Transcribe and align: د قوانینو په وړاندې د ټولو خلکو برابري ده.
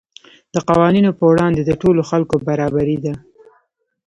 د 0.53 0.55
قوانینو 0.69 1.11
په 1.19 1.23
وړاندې 1.31 1.61
د 1.63 1.71
ټولو 1.81 2.01
خلکو 2.09 2.35
برابري 2.47 2.97
ده. 3.05 3.13